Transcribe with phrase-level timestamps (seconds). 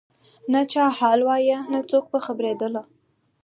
[0.51, 2.81] نه چا حال وایه نه څوک په خبرېدله